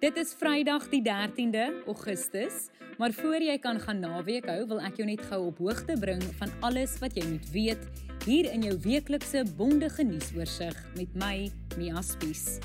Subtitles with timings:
[0.00, 4.96] Dit is Vrydag die 13de Augustus, maar voor jy kan gaan naweek hou, wil ek
[4.96, 7.84] jou net gou op hoogte bring van alles wat jy moet weet
[8.24, 12.56] hier in jou weeklikse bondige nuusoorseig met my Mia Spies.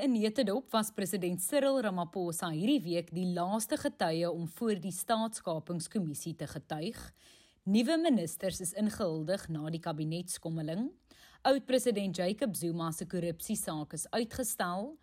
[0.00, 6.32] In netedop was president Cyril Ramaphosa hierdie week die laaste getuie om voor die staatskapingskommissie
[6.40, 6.96] te getuig.
[7.68, 10.86] Nuwe ministers is ingehuldig na die kabinetskommeling.
[11.50, 14.94] Oud-president Jacob Zuma se korrupsiesaak is uitgestel.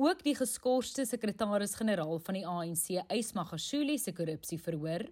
[0.00, 5.04] Ook die geskorste sekretaris-generaal van die ANC, Ysmagashule se korrupsieverhoor.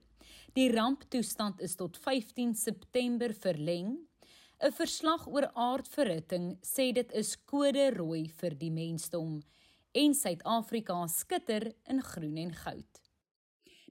[0.56, 3.98] Die ramptoestand is tot 15 September verleng.
[4.56, 9.42] 'n Verslag oor aardverhitting sê dit is kode rooi vir die mensdom
[9.92, 13.00] en Suid-Afrika skitter in groen en goud.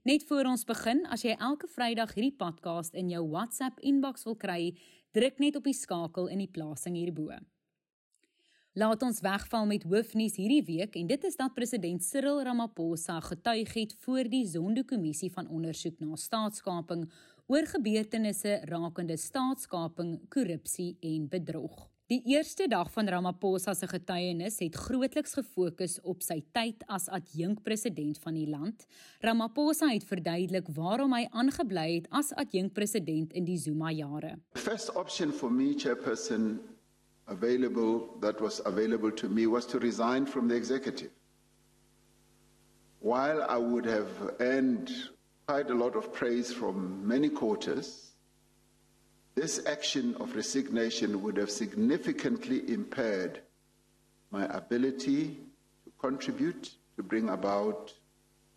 [0.02, 4.34] Net voor ons begin, as jy elke Vrydag hierdie podcast in jou WhatsApp inbox wil
[4.34, 4.74] kry,
[5.14, 7.38] druk net op die skakel in die plasing hierbo.
[8.76, 13.72] Laat ons wegval met hoofnuus hierdie week en dit is dat president Cyril Ramaphosa getuig
[13.72, 17.06] het voor die Zondo-kommissie van ondersoek na staatskaping
[17.46, 21.86] oor gebeurtenisse rakende staatskaping, korrupsie en bedrog.
[22.06, 28.20] Die eerste dag van Ramaphosa se getuienis het grootliks gefokus op sy tyd as adjunkpresident
[28.22, 28.84] van die land.
[29.26, 34.36] Ramaphosa het verduidelik waarom hy aangebly het as adjunkpresident in die Zuma jare.
[34.54, 36.60] First option for me chairperson
[37.26, 41.10] available that was available to me was to resign from the executive.
[43.00, 44.90] While I would have earned
[45.48, 48.10] quite a lot of praise from many quarters,
[49.36, 53.42] this action of resignation would have significantly impaired
[54.32, 55.38] my ability
[55.84, 57.94] to contribute to bring about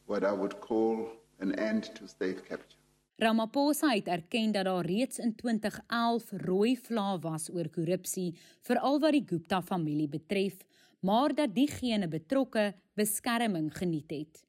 [0.07, 2.77] what I would call an end to state capture.
[3.19, 9.11] Ramaphosa het erken dat daar reeds in 2011 rooi vlae was oor korrupsie, veral wat
[9.11, 10.58] die Gupta familie betref,
[10.99, 14.48] maar dat diegene betrokke beskerming geniet het.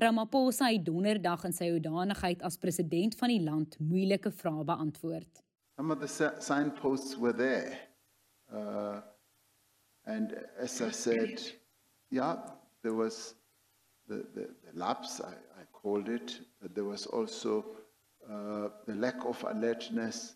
[0.00, 5.42] Ramaphosa het donderdag in sy hoedanigheid as president van die land moeilike vrae beantwoord.
[5.76, 7.76] Some of the signposts were there.
[8.48, 9.00] Uh
[10.06, 11.42] and as I said,
[12.08, 12.38] yeah,
[12.82, 13.34] there was
[14.08, 17.64] the the, the lapse I, I called it, but there was also
[18.26, 20.34] uh the lack of alertness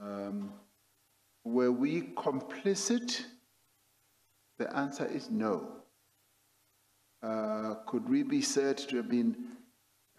[0.00, 0.52] um
[1.44, 3.24] were we complicit?
[4.58, 5.84] The answer is no.
[7.22, 9.36] Uh, could we be said to have been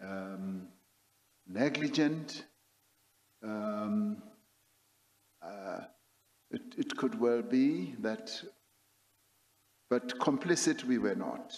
[0.02, 0.68] um,
[1.46, 2.44] negligent?
[3.42, 4.22] Um,
[5.42, 5.80] uh,
[6.50, 8.30] it, it, could well be that,
[9.88, 11.56] but complicit we were not.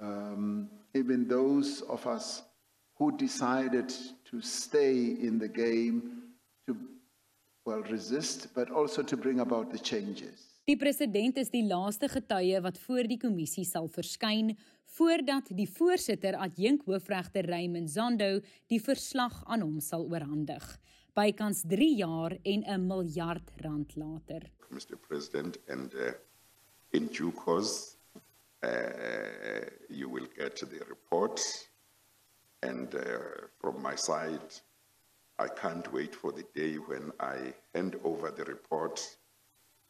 [0.00, 2.42] Um, even those of us
[2.96, 3.92] who decided
[4.30, 6.22] to stay in the game
[6.66, 6.76] to
[7.64, 10.57] well resist, but also to bring about the changes.
[10.68, 14.50] Die president is die laaste getuie wat voor die kommissie sal verskyn
[14.98, 20.66] voordat die voorsitter adjunk hoofregter Raymond Zondo die verslag aan hom sal oorhandig.
[21.16, 24.44] Bykans 3 jaar en 'n miljard rand later.
[24.68, 26.12] Mr President and uh,
[26.92, 27.96] in due course
[28.60, 31.40] uh, you will get the report
[32.60, 34.60] and uh, from my side
[35.38, 39.18] I can't wait for the day when I hand over the report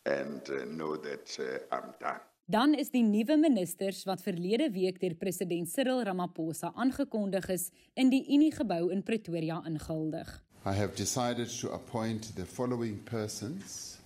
[0.08, 2.20] and uh, know that uh, I'm done.
[2.50, 8.08] Dan is die nuwe ministers wat verlede week deur president Cyril Ramaphosa aangekondig is in
[8.08, 10.30] die Unie gebou in Pretoria ingehuldig.
[10.64, 13.98] I have decided to appoint the following persons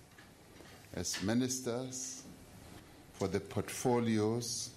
[0.93, 2.23] as ministers
[3.13, 4.71] for the portfolios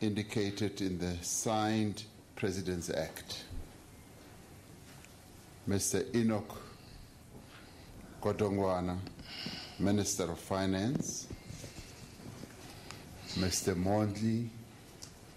[0.00, 2.04] indicated in the signed
[2.34, 3.44] President's Act.
[5.68, 6.02] Mr.
[6.14, 6.56] Enoch
[8.22, 8.96] Godongwana
[9.80, 11.28] Minister of Finance,
[13.36, 13.76] Mr.
[13.76, 14.48] Mondli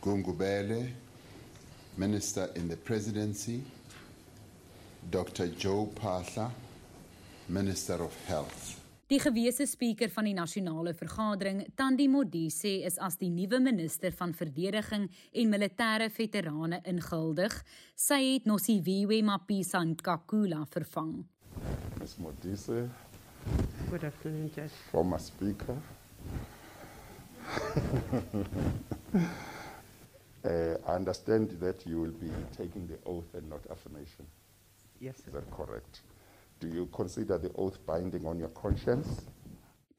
[0.01, 0.91] Gungubele,
[1.97, 3.61] Minister in the Presidency,
[5.09, 5.47] Dr.
[5.47, 6.49] Joe Pasha,
[7.49, 8.79] Minister of Health.
[9.07, 14.33] Die gewese spreker van die nasionale vergadering, Tandi Modise, is as die nuwe minister van
[14.33, 17.53] verdediging en militêre veterane ingehuldig.
[17.93, 21.19] Sy het Nosiviwe Mapisa Nkakula vervang.
[21.99, 22.17] Ms.
[22.23, 22.87] Modise,
[23.91, 24.71] Good afternoon, Judge.
[24.89, 25.75] Former Speaker.
[30.45, 34.25] uh, I understand that you will be taking the oath and not affirmation.
[35.01, 36.03] Yes, Is that correct?
[36.61, 39.09] Do you consider the oath binding on your conscience?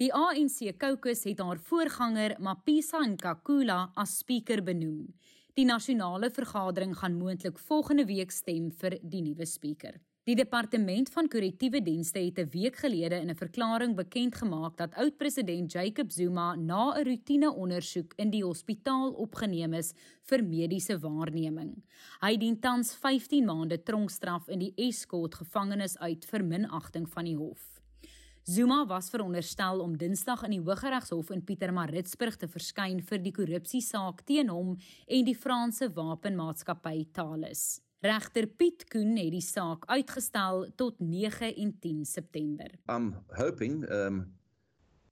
[0.01, 5.13] Die ANC caucus het haar voorganger Mapisa Nkakula as spreker benoem.
[5.53, 10.01] Die nasionale vergadering gaan moontlik volgende week stem vir die nuwe spreker.
[10.23, 14.95] Die departement van korrektiewe dienste het 'n week gelede in 'n verklaring bekend gemaak dat
[14.95, 19.93] oud-president Jacob Zuma na 'n roetine-ondersoek in die hospitaal opgeneem is
[20.23, 21.83] vir mediese waarneming.
[22.21, 27.37] Hy dien tans 15 maande tronkstraf in die Escort gevangenis uit vir minagting van die
[27.37, 27.81] hof.
[28.45, 34.21] Zuma was veronderstel om Dinsdag in die Hooggeregshof in Pietermaritzburg te verskyn vir die korrupsiesaak
[34.21, 37.83] teen hom en die Franse wapenmaatskappy Thales.
[38.03, 42.73] Regter Piet Koen het die saak uitgestel tot 9 en 10 September.
[42.91, 44.25] I'm hoping um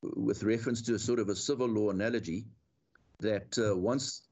[0.03, 2.47] with reference to a sort of a civil law analogy
[3.21, 4.23] that uh, once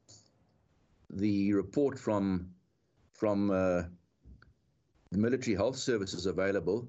[1.11, 2.51] the report from
[3.13, 3.83] from uh,
[5.13, 6.89] the military health service is available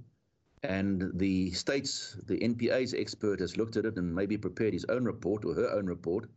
[0.63, 5.05] and the states the NPA's expert has looked at it and maybe prepared his own
[5.05, 6.29] report or her own report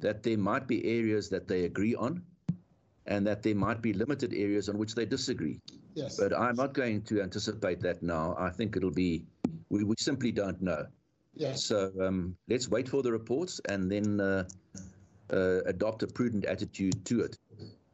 [0.00, 2.22] that there might be areas that they agree on
[3.10, 5.60] and that there might be limited areas on which they disagree.
[5.94, 6.16] Yes.
[6.16, 8.36] But I'm not going to anticipate that now.
[8.38, 9.26] I think it'll be,
[9.68, 10.86] we, we simply don't know.
[11.34, 11.64] Yes.
[11.64, 14.44] So um, let's wait for the reports and then uh,
[15.32, 17.36] uh, adopt a prudent attitude to it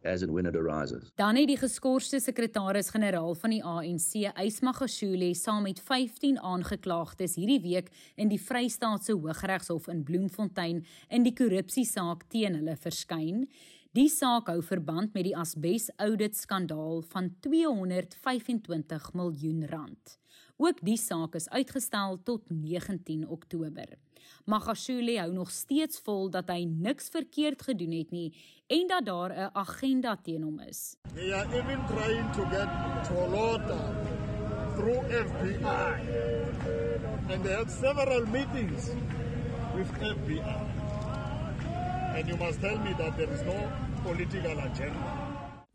[0.06, 1.10] as and when it arises.
[1.14, 7.60] Dan het die geskorste sekretaris-generaal van die ANC, Ysma Gashule, saam met 15 aangeklaagdes hierdie
[7.64, 13.46] week in die Vrystaatse Hooggeregshof in Bloemfontein in die korrupsiesaak teen hulle verskyn.
[13.96, 20.19] Die saak hou verband met die asbes audit skandaal van 225 miljoen rand.
[20.60, 23.94] Ook die saak is uitgestel tot 19 Oktober.
[24.44, 28.34] Magashule hou nog steeds vol dat hy niks verkeerd gedoen het nie
[28.69, 30.96] en dat daar 'n agenda teen hom is.
[31.14, 32.69] They are even trying to get
[33.08, 33.81] Tolota
[34.76, 35.92] through FBI.
[37.32, 38.92] And they had several meetings
[39.75, 40.75] with FBI.
[42.16, 43.56] And you must tell me that there is no
[44.02, 45.08] political agenda.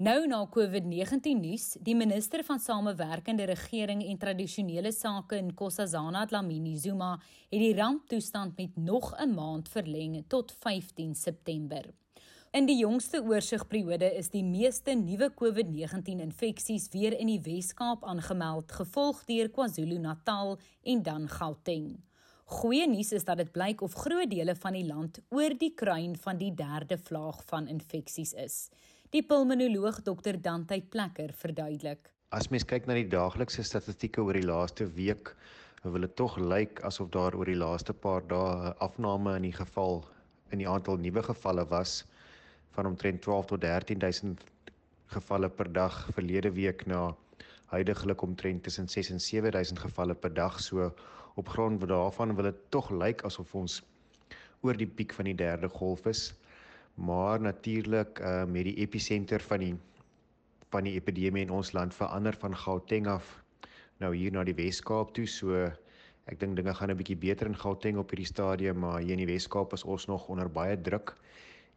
[0.02, 6.74] Nou na COVID-19 nuus, die minister van Samewerkende Regering en Tradisionele Sake in Kossazana, Dlamini
[6.82, 7.12] Zuma,
[7.52, 11.94] het die ramptoestand met nog 'n maand verleng tot 15 September.
[12.52, 18.72] In die jongste oorsigperiode is die meeste nuwe COVID-19 infeksies weer in die Wes-Kaap aangemeld,
[18.72, 22.02] gevolg deur KwaZulu-Natal en dan Gauteng.
[22.52, 26.18] Goeie nuus is dat dit blyk of groot dele van die land oor die kruin
[26.20, 28.56] van die derde vlaag van infeksies is.
[29.16, 32.10] Die pulmonoloog Dr Dante Plekker verduidelik.
[32.36, 35.32] As mens kyk na die daaglikse statistieke oor die laaste week,
[35.86, 39.56] wil dit tog lyk asof daar oor die laaste paar dae 'n afname in die
[39.56, 40.04] geval
[40.52, 42.04] in die aantal nuwe gevalle was
[42.76, 44.44] van omtrent 12 tot 13000
[45.16, 47.16] gevalle per dag verlede week na
[47.72, 50.60] huidigelik omtrent tussen 6 en 7000 gevalle per dag.
[50.60, 50.92] So
[51.36, 53.82] op grond daarvan wil dit tog lyk asof ons
[54.62, 56.34] oor die piek van die derde golf is.
[56.96, 59.76] Maar natuurlik uh, met die episenter van die
[60.72, 63.42] van die epidemie in ons land verander van Gauteng af
[64.00, 65.26] nou hier na die Wes-Kaap toe.
[65.28, 65.68] So
[66.32, 69.24] ek dink dinge gaan 'n bietjie beter in Gauteng op hierdie stadium maar hier in
[69.26, 71.16] die Wes-Kaap is ons nog onder baie druk.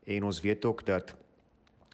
[0.06, 1.14] En ons weet ook dat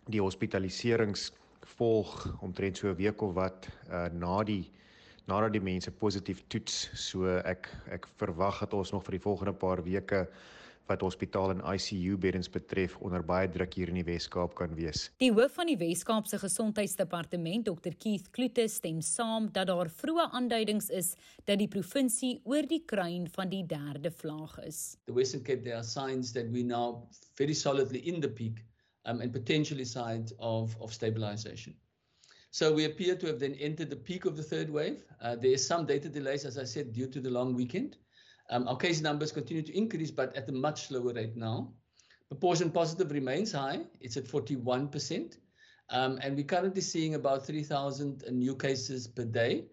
[0.09, 1.31] die hospitaliserings
[1.67, 4.71] volg omtrent so 'n week of wat uh, na die
[5.27, 9.53] nadat die mense positief toets so ek ek verwag dat ons nog vir die volgende
[9.53, 10.27] paar weke
[10.91, 15.05] wat hospitaal en ICU beddens betref onder baie druk hier in die Wes-Kaap kan wees.
[15.23, 20.91] Die hoof van die Wes-Kaapse Gesondheidsdepartement, Dr Keith Kloete, stem saam dat daar vroeë aanduidings
[20.91, 21.15] is
[21.47, 24.97] dat die provinsie oor die kruin van die derde vlaag is.
[25.07, 27.07] The Western Cape there are signs that we now
[27.39, 28.65] very solidly in the peak
[29.11, 31.75] um, and potentially signs of of stabilization.
[32.53, 35.05] So we appear to have then entered the peak of the third wave.
[35.21, 37.97] Uh, there is some data delays, as I said, due to the long weekend.
[38.51, 41.73] Um, our case numbers continue to increase, but at a much slower rate now.
[42.29, 43.81] Proportion positive remains high.
[44.01, 45.37] It's at 41%.
[45.91, 49.67] Um, and we're currently seeing about 3,000 new cases per day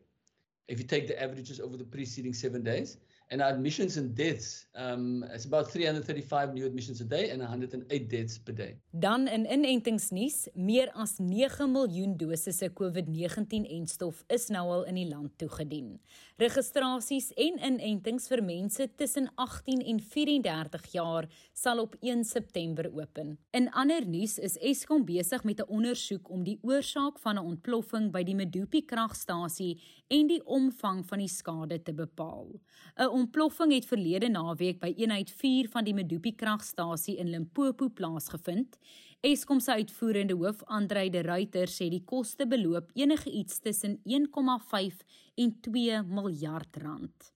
[0.68, 2.98] if you take the averages over the preceding seven days.
[3.30, 8.10] And our admissions and deaths, um, it's about 335 new admissions a day and 108
[8.10, 8.78] deaths per day.
[8.92, 15.34] Dan in inentingsnuus, meer as 9 miljoen dosisse COVID-19-enstof is nou al in die land
[15.38, 15.98] toegedien.
[16.40, 23.36] Registrasies en inentings vir mense tussen 18 en 34 jaar sal op 1 September open.
[23.52, 28.12] In ander nuus is Eskom besig met 'n ondersoek om die oorsaak van 'n ontploffing
[28.12, 32.56] by die Medupi kragstasie en die omvang van die skade te bepaal.
[32.96, 38.78] 'n ontploffing het verlede naweek by eenheid 4 van die Medupi kragstasie in Limpopo plaasgevind.
[39.26, 45.02] Eskom se uitvoerende hoof, Andrei de Ruyter, sê die koste beloop enige iets tussen 1,5
[45.36, 47.32] en 2 miljard rand.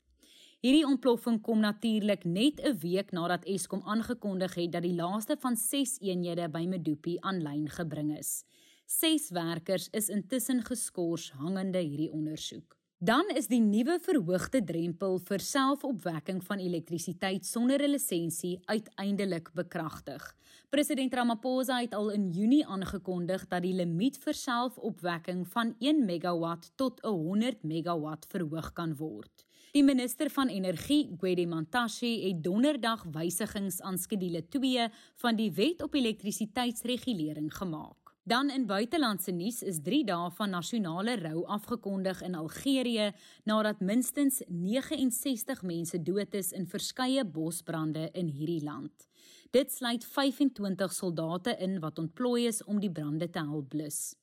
[0.61, 5.55] Hierdie ontploffing kom natuurlik net 'n week nadat Eskom aangekondig het dat die laaste van
[5.55, 8.43] 6 eenhede by Medupi aanlyn gebring is.
[8.85, 12.80] 6 werkers is intussen geskort hangende hierdie ondersoek.
[13.01, 20.21] Dan is die nuwe verhoogde drempel vir selfopwekking van elektrisiteit sonder 'n lisensie uiteindelik bekragtig.
[20.69, 26.71] President Ramaphosa het al in Junie aangekondig dat die limiet vir selfopwekking van 1 megawatt
[26.75, 29.45] tot 100 megawatt verhoog kan word.
[29.71, 35.81] Die minister van Energie, Gwede Mantashe, het donderdag wysigings aan skedule 2 van die Wet
[35.81, 38.00] op Elektrisiteitsregulering gemaak.
[38.23, 43.07] Dan in buitelandse nuus is 3 dae van nasionale rou afgekondig in Algerië
[43.49, 49.07] nadat minstens 69 mense dood is in verskeie bosbrande in hierdie land.
[49.49, 54.13] Dit sluit 25 soldate in wat ontplooi is om die brande te help blus.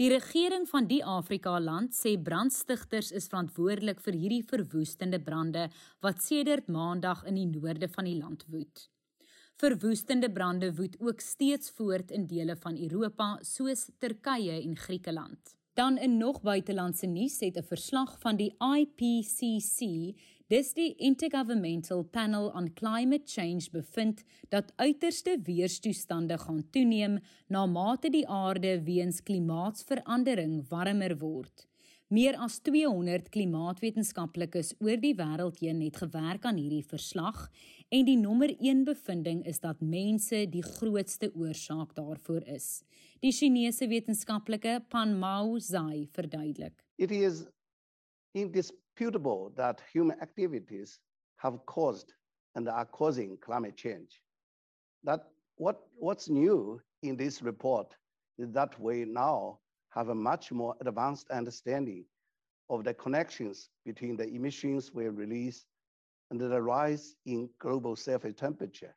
[0.00, 5.66] Die regering van die Afrika land sê brandstigters is verantwoordelik vir hierdie verwoestende brande
[6.00, 8.88] wat sedert Maandag in die noorde van die land woed.
[9.60, 15.56] Verwoestende brande woed ook steeds voort in dele van Europa soos Turkye en Griekeland.
[15.74, 19.80] Dan in nog buitelandse nuus het 'n verslag van die IPCC
[20.50, 28.10] Dis die Intergovernmental Panel on Climate Change bevind dat uiterste weerstoestande gaan toeneem na mate
[28.10, 31.68] die aarde weens klimaatsverandering warmer word.
[32.10, 37.44] Meer as 200 klimaatwetenskaplikes oor die wêreld heen het gewerk aan hierdie verslag
[37.94, 42.82] en die nommer 1 bevinding is dat mense die grootste oorsaak daarvoor is.
[43.22, 46.82] Die Chinese wetenskaplike Pan Mao Zai verduidelik.
[46.98, 47.44] It is
[48.34, 50.98] indisputable that human activities
[51.38, 52.16] have caused
[52.58, 54.18] and are causing climate change.
[55.04, 55.30] That
[55.62, 57.94] what, what's new in this report
[58.36, 59.60] is that we now
[59.90, 62.04] have a much more advanced understanding
[62.68, 65.66] of the connections between the emissions we release
[66.30, 68.94] and the rise in global surface temperature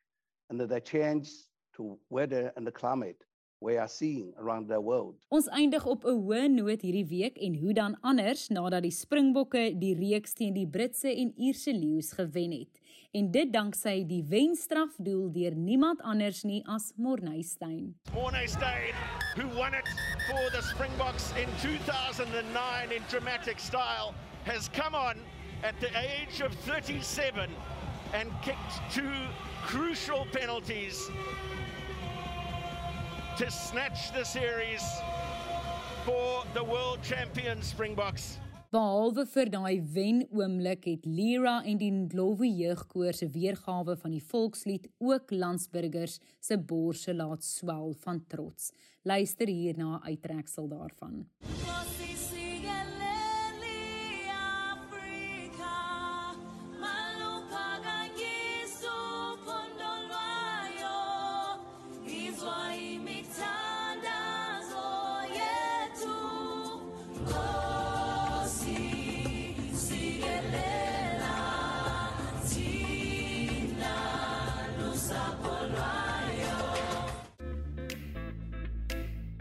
[0.50, 1.30] and the change
[1.76, 3.24] to weather and the climate
[3.60, 5.16] we are seeing around the world.
[5.28, 9.78] Ons eindig op 'n hoë noot hierdie week en hoe dan anders nadat die Springbokke
[9.78, 12.80] die reeks teen die Britse en Ierse leeu's gewen het.
[13.14, 17.92] En dit danksy die wenstrafdoel deur niemand anders nie as Morney Steyn.
[18.12, 18.90] Morney Steyn
[19.36, 19.86] who won it
[20.26, 25.14] for the Springboks in 2009 in dramatic style has come on
[25.62, 27.48] at the age of 37
[28.14, 29.14] and kicked two
[29.62, 31.08] crucial penalties
[33.38, 34.82] to snatch the series
[36.04, 38.40] for the world champion Springboks.
[38.74, 44.22] Behalwe vir daai wen oomblik het Lira en die Ndlovu jeugkoor se weergawe van die
[44.32, 48.72] volkslied ook landsburgers se borse laat swel van trots.
[49.06, 51.22] Luister hier na 'n uittreksel daarvan.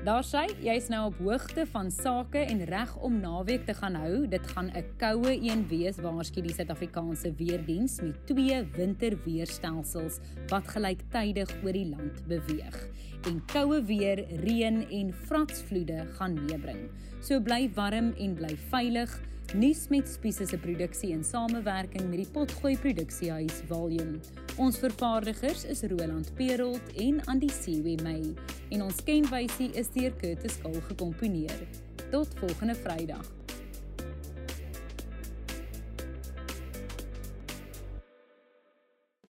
[0.04, 4.26] Daar sê jy's nou op hoogte van sake en reg om naweek te gaan hou.
[4.28, 11.50] Dit gaan 'n koue een wees waarskynlik die Suid-Afrikaanse weerdiens met twee winterweerstelsels wat gelyktydig
[11.64, 12.88] oor die land beweeg.
[13.28, 16.90] En koue weer, reën en vratsvloede gaan meebring.
[17.22, 19.22] So bly warm en bly veilig.
[19.52, 24.18] Nuus met Spiese se produksie in samewerking met die Potgooi Produksiehuis Volume.
[24.58, 28.34] Ons vervaardigers is Roland Perolt en Andy Siwe May
[28.72, 31.68] en ons kenwysie is deur Curtis Kol gekomponeer.
[32.10, 33.43] Tot volgende Vrydag.